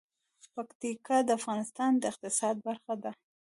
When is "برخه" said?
2.67-2.93